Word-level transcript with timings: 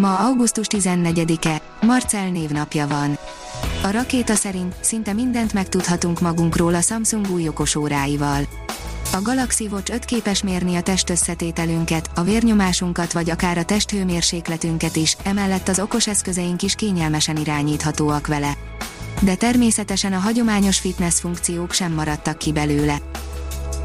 Ma 0.00 0.16
augusztus 0.18 0.66
14-e, 0.70 1.62
Marcel 1.86 2.28
névnapja 2.28 2.86
van. 2.86 3.18
A 3.82 3.90
rakéta 3.90 4.34
szerint 4.34 4.74
szinte 4.80 5.12
mindent 5.12 5.52
megtudhatunk 5.52 6.20
magunkról 6.20 6.74
a 6.74 6.80
Samsung 6.80 7.30
új 7.30 7.48
okos 7.48 7.74
óráival. 7.74 8.42
A 9.12 9.22
Galaxy 9.22 9.66
Watch 9.66 9.92
5 9.92 10.04
képes 10.04 10.42
mérni 10.42 10.76
a 10.76 10.80
testösszetételünket, 10.80 12.10
a 12.14 12.22
vérnyomásunkat 12.22 13.12
vagy 13.12 13.30
akár 13.30 13.58
a 13.58 13.64
testhőmérsékletünket 13.64 14.96
is, 14.96 15.16
emellett 15.24 15.68
az 15.68 15.78
okos 15.78 16.06
eszközeink 16.06 16.62
is 16.62 16.74
kényelmesen 16.74 17.36
irányíthatóak 17.36 18.26
vele. 18.26 18.56
De 19.20 19.34
természetesen 19.34 20.12
a 20.12 20.18
hagyományos 20.18 20.78
fitness 20.78 21.20
funkciók 21.20 21.72
sem 21.72 21.92
maradtak 21.92 22.38
ki 22.38 22.52
belőle. 22.52 22.98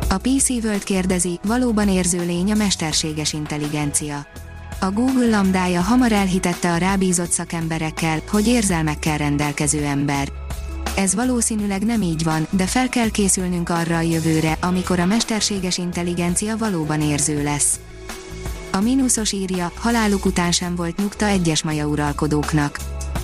A 0.09 0.17
PC 0.17 0.49
World 0.49 0.83
kérdezi, 0.83 1.39
valóban 1.43 1.89
érző 1.89 2.25
lény 2.25 2.51
a 2.51 2.55
mesterséges 2.55 3.33
intelligencia 3.33 4.25
a 4.79 4.91
Google 4.91 5.29
lambdája 5.29 5.81
hamar 5.81 6.11
elhitette 6.11 6.71
a 6.71 6.77
rábízott 6.77 7.31
szakemberekkel, 7.31 8.21
hogy 8.29 8.47
érzelmekkel 8.47 9.17
rendelkező 9.17 9.83
ember. 9.83 10.31
Ez 10.95 11.15
valószínűleg 11.15 11.85
nem 11.85 12.01
így 12.01 12.23
van, 12.23 12.47
de 12.49 12.65
fel 12.65 12.89
kell 12.89 13.09
készülnünk 13.09 13.69
arra 13.69 13.95
a 13.95 14.01
jövőre, 14.01 14.57
amikor 14.61 14.99
a 14.99 15.05
mesterséges 15.05 15.77
intelligencia 15.77 16.57
valóban 16.57 17.01
érző 17.01 17.43
lesz. 17.43 17.79
A 18.71 18.79
mínuszos 18.79 19.31
írja, 19.31 19.71
haláluk 19.75 20.25
után 20.25 20.51
sem 20.51 20.75
volt 20.75 20.97
nyugta 20.97 21.25
egyes 21.25 21.63
maja 21.63 21.85
uralkodóknak. 21.85 22.77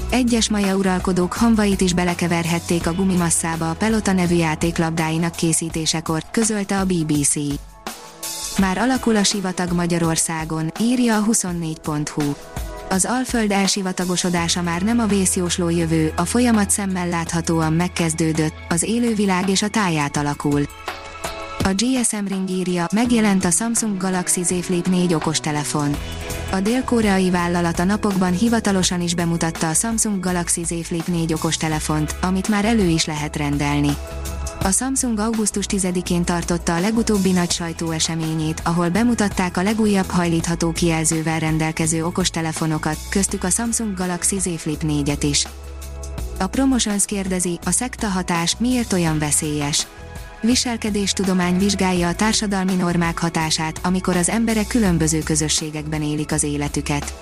Egyes 0.09 0.49
maja 0.49 0.75
uralkodók 0.75 1.33
hamvait 1.33 1.81
is 1.81 1.93
belekeverhették 1.93 2.87
a 2.87 2.93
gumimasszába 2.93 3.69
a 3.69 3.75
Pelota 3.75 4.11
nevű 4.11 4.35
játéklabdáinak 4.35 5.35
készítésekor, 5.35 6.23
közölte 6.31 6.79
a 6.79 6.85
BBC. 6.85 7.35
Már 8.59 8.77
alakul 8.77 9.15
a 9.15 9.23
sivatag 9.23 9.71
Magyarországon, 9.71 10.71
írja 10.79 11.17
a 11.17 11.25
24.hu. 11.25 12.33
Az 12.89 13.05
Alföld 13.05 13.51
elsivatagosodása 13.51 14.61
már 14.61 14.81
nem 14.81 14.99
a 14.99 15.05
vészjósló 15.05 15.69
jövő, 15.69 16.13
a 16.15 16.25
folyamat 16.25 16.69
szemmel 16.69 17.07
láthatóan 17.07 17.73
megkezdődött, 17.73 18.53
az 18.69 18.83
élővilág 18.83 19.49
és 19.49 19.61
a 19.61 19.67
táját 19.67 20.17
alakul. 20.17 20.61
A 21.63 21.73
GSM 21.75 22.25
Ring 22.27 22.49
írja, 22.49 22.87
megjelent 22.93 23.45
a 23.45 23.51
Samsung 23.51 23.97
Galaxy 23.97 24.43
Z 24.43 24.53
Flip 24.61 24.87
4 24.87 25.13
okostelefon. 25.13 25.95
A 26.51 26.59
dél-koreai 26.59 27.29
vállalat 27.29 27.79
a 27.79 27.83
napokban 27.83 28.33
hivatalosan 28.33 29.01
is 29.01 29.15
bemutatta 29.15 29.69
a 29.69 29.73
Samsung 29.73 30.19
Galaxy 30.19 30.63
Z 30.63 30.73
Flip 30.83 31.07
4 31.07 31.33
okostelefont, 31.33 32.15
amit 32.21 32.47
már 32.47 32.65
elő 32.65 32.87
is 32.87 33.05
lehet 33.05 33.35
rendelni. 33.35 33.97
A 34.63 34.71
Samsung 34.71 35.19
augusztus 35.19 35.65
10-én 35.67 36.23
tartotta 36.23 36.75
a 36.75 36.79
legutóbbi 36.79 37.31
nagy 37.31 37.51
sajtóeseményét, 37.51 38.61
ahol 38.63 38.89
bemutatták 38.89 39.57
a 39.57 39.61
legújabb 39.61 40.09
hajlítható 40.09 40.71
kijelzővel 40.71 41.39
rendelkező 41.39 42.05
okostelefonokat, 42.05 42.97
köztük 43.09 43.43
a 43.43 43.49
Samsung 43.49 43.97
Galaxy 43.97 44.39
Z 44.39 44.49
Flip 44.57 44.81
4-et 44.83 45.17
is. 45.21 45.47
A 46.39 46.47
Promotions 46.47 47.05
kérdezi, 47.05 47.59
a 47.65 47.71
szekta 47.71 48.07
hatás 48.07 48.55
miért 48.57 48.93
olyan 48.93 49.19
veszélyes? 49.19 49.87
Viselkedéstudomány 50.41 51.57
vizsgálja 51.57 52.07
a 52.07 52.15
társadalmi 52.15 52.75
normák 52.75 53.19
hatását, 53.19 53.79
amikor 53.83 54.15
az 54.15 54.29
emberek 54.29 54.67
különböző 54.67 55.19
közösségekben 55.19 56.03
élik 56.03 56.31
az 56.31 56.43
életüket. 56.43 57.13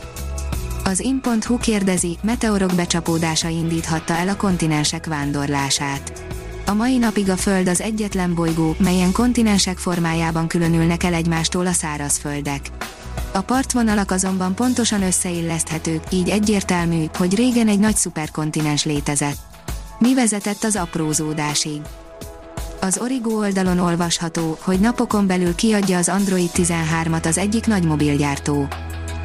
Az 0.84 1.00
in.hu 1.00 1.58
kérdezi, 1.58 2.18
meteorok 2.22 2.76
becsapódása 2.76 3.48
indíthatta 3.48 4.14
el 4.14 4.30
a 4.30 4.36
kontinensek 4.36 5.06
vándorlását 5.06 6.28
a 6.68 6.74
mai 6.74 6.98
napig 6.98 7.30
a 7.30 7.38
Föld 7.38 7.68
az 7.68 7.82
egyetlen 7.82 8.36
bolygó, 8.36 8.76
melyen 8.80 9.12
kontinensek 9.12 9.78
formájában 9.78 10.48
különülnek 10.48 11.04
el 11.04 11.14
egymástól 11.14 11.68
a 11.68 11.72
szárazföldek. 11.72 12.72
A 13.34 13.42
partvonalak 13.42 14.12
azonban 14.12 14.56
pontosan 14.56 15.02
összeilleszthetők, 15.02 16.02
így 16.10 16.30
egyértelmű, 16.30 17.06
hogy 17.18 17.36
régen 17.36 17.68
egy 17.68 17.80
nagy 17.80 17.96
szuperkontinens 17.96 18.86
létezett. 18.86 19.38
Mi 20.00 20.14
vezetett 20.14 20.64
az 20.64 20.76
aprózódásig? 20.76 21.82
Az 22.82 22.98
Origo 23.02 23.30
oldalon 23.30 23.80
olvasható, 23.80 24.58
hogy 24.62 24.80
napokon 24.80 25.28
belül 25.28 25.56
kiadja 25.56 25.98
az 25.98 26.10
Android 26.10 26.50
13-at 26.54 27.26
az 27.26 27.38
egyik 27.38 27.66
nagy 27.66 27.84
mobilgyártó. 27.84 28.68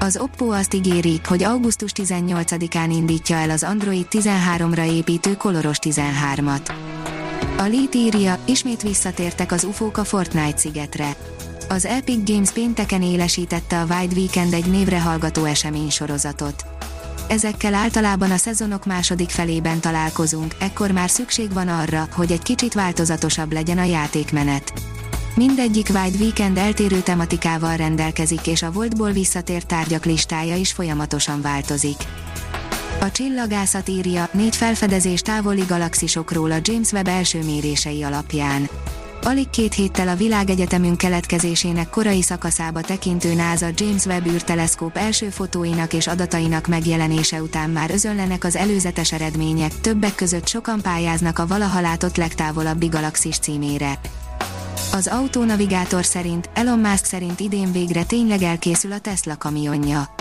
Az 0.00 0.16
Oppo 0.16 0.50
azt 0.50 0.75
ígéri, 0.75 1.20
hogy 1.25 1.42
augusztus 1.42 1.91
18-án 1.94 2.88
indítja 2.91 3.36
el 3.36 3.50
az 3.50 3.62
Android 3.62 4.06
13-ra 4.10 4.92
építő 4.92 5.36
koloros 5.36 5.78
13-at. 5.81 6.70
A 7.62 7.69
Lead 7.69 7.95
írja, 7.95 8.39
ismét 8.45 8.83
visszatértek 8.83 9.53
az 9.53 9.65
UFO-k 9.65 9.97
a 9.97 10.05
Fortnite 10.05 10.59
szigetre. 10.59 11.17
Az 11.69 11.84
Epic 11.84 12.31
Games 12.31 12.50
pénteken 12.50 13.03
élesítette 13.03 13.81
a 13.81 13.84
Wide 13.84 14.15
Weekend 14.15 14.53
egy 14.53 14.67
névre 14.67 15.00
hallgató 15.00 15.45
esemény 15.45 15.91
sorozatot. 15.91 16.65
Ezekkel 17.28 17.75
általában 17.75 18.31
a 18.31 18.37
szezonok 18.37 18.87
második 18.87 19.31
felében 19.31 19.81
találkozunk, 19.81 20.55
ekkor 20.59 20.91
már 20.91 21.11
szükség 21.11 21.53
van 21.53 21.69
arra, 21.69 22.09
hogy 22.12 22.33
egy 22.33 22.43
kicsit 22.43 22.75
változatosabb 22.75 23.53
legyen 23.53 23.79
a 23.79 23.84
játékmenet. 23.84 24.73
Mindegyik 25.34 25.89
Wide 25.89 26.19
Weekend 26.19 26.59
eltérő 26.59 27.00
tematikával 27.00 27.77
rendelkezik 27.77 28.47
és 28.47 28.62
a 28.62 28.73
voltból 28.73 29.11
visszatért 29.11 29.67
tárgyak 29.67 30.05
listája 30.05 30.56
is 30.56 30.73
folyamatosan 30.73 31.41
változik. 31.41 31.97
A 33.02 33.10
csillagászat 33.10 33.88
írja, 33.88 34.28
négy 34.32 34.56
felfedezés 34.56 35.20
távoli 35.20 35.62
galaxisokról 35.68 36.50
a 36.50 36.58
James 36.62 36.92
Webb 36.92 37.08
első 37.08 37.42
mérései 37.44 38.02
alapján. 38.02 38.68
Alig 39.22 39.50
két 39.50 39.74
héttel 39.74 40.08
a 40.08 40.14
világegyetemünk 40.14 40.98
keletkezésének 40.98 41.90
korai 41.90 42.22
szakaszába 42.22 42.80
tekintő 42.80 43.34
NASA 43.34 43.68
James 43.74 44.04
Webb 44.04 44.26
űrteleszkóp 44.26 44.96
első 44.96 45.28
fotóinak 45.28 45.92
és 45.92 46.06
adatainak 46.06 46.66
megjelenése 46.66 47.42
után 47.42 47.70
már 47.70 47.90
özönlenek 47.90 48.44
az 48.44 48.56
előzetes 48.56 49.12
eredmények, 49.12 49.80
többek 49.80 50.14
között 50.14 50.48
sokan 50.48 50.80
pályáznak 50.80 51.38
a 51.38 51.46
valaha 51.46 51.80
látott 51.80 52.16
legtávolabbi 52.16 52.86
galaxis 52.86 53.38
címére. 53.38 54.00
Az 54.92 55.06
autónavigátor 55.06 56.04
szerint, 56.04 56.50
Elon 56.54 56.78
Musk 56.78 57.04
szerint 57.04 57.40
idén 57.40 57.72
végre 57.72 58.04
tényleg 58.04 58.42
elkészül 58.42 58.92
a 58.92 58.98
Tesla 58.98 59.36
kamionja. 59.36 60.14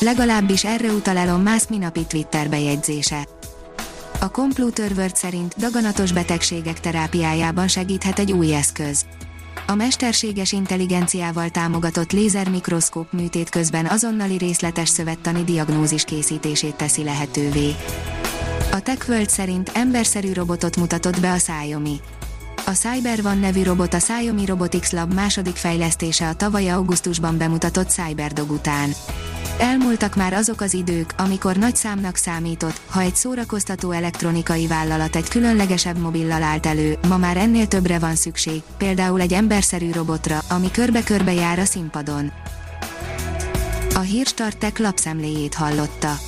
Legalábbis 0.00 0.64
erre 0.64 0.88
utal 0.88 1.16
Elon 1.16 1.40
Musk 1.40 1.68
minapi 1.68 2.04
Twitter 2.04 2.48
bejegyzése. 2.48 3.28
A 4.20 4.30
Computer 4.30 4.92
World 4.96 5.16
szerint 5.16 5.54
daganatos 5.58 6.12
betegségek 6.12 6.80
terápiájában 6.80 7.68
segíthet 7.68 8.18
egy 8.18 8.32
új 8.32 8.54
eszköz. 8.54 9.04
A 9.66 9.74
mesterséges 9.74 10.52
intelligenciával 10.52 11.48
támogatott 11.48 12.12
lézermikroszkóp 12.12 13.12
műtét 13.12 13.48
közben 13.48 13.86
azonnali 13.86 14.36
részletes 14.36 14.88
szövettani 14.88 15.44
diagnózis 15.44 16.04
készítését 16.04 16.74
teszi 16.74 17.04
lehetővé. 17.04 17.74
A 18.72 18.80
TechWorld 18.80 19.30
szerint 19.30 19.70
emberszerű 19.74 20.32
robotot 20.32 20.76
mutatott 20.76 21.20
be 21.20 21.32
a 21.32 21.36
Xiaomi. 21.36 22.00
A 22.66 22.70
Cyber 22.70 23.38
nevű 23.40 23.62
robot 23.62 23.94
a 23.94 23.96
Xiaomi 23.96 24.44
Robotics 24.44 24.90
Lab 24.90 25.14
második 25.14 25.56
fejlesztése 25.56 26.28
a 26.28 26.34
tavaly 26.34 26.70
augusztusban 26.70 27.38
bemutatott 27.38 27.88
Cyberdog 27.88 28.50
után. 28.50 28.92
Elmúltak 29.58 30.16
már 30.16 30.32
azok 30.32 30.60
az 30.60 30.74
idők, 30.74 31.14
amikor 31.16 31.56
nagy 31.56 31.76
számnak 31.76 32.16
számított, 32.16 32.80
ha 32.90 33.00
egy 33.00 33.14
szórakoztató 33.14 33.90
elektronikai 33.90 34.66
vállalat 34.66 35.16
egy 35.16 35.28
különlegesebb 35.28 35.98
mobillal 35.98 36.42
állt 36.42 36.66
elő, 36.66 36.98
ma 37.08 37.16
már 37.16 37.36
ennél 37.36 37.66
többre 37.66 37.98
van 37.98 38.14
szükség, 38.14 38.62
például 38.76 39.20
egy 39.20 39.32
emberszerű 39.32 39.92
robotra, 39.92 40.38
ami 40.48 40.70
körbe-körbe 40.70 41.32
jár 41.32 41.58
a 41.58 41.64
színpadon. 41.64 42.32
A 43.94 44.00
Hírstartek 44.00 44.78
lapszemléjét 44.78 45.54
hallotta. 45.54 46.27